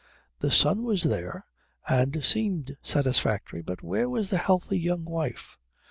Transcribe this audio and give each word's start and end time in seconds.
The 0.39 0.49
son 0.49 0.81
was 0.81 1.03
there 1.03 1.45
and 1.87 2.25
seemed 2.25 2.75
satisfactory, 2.81 3.61
but 3.61 3.83
where 3.83 4.09
was 4.09 4.31
the 4.31 4.39
healthy 4.39 4.79
young 4.79 5.05
wife? 5.05 5.59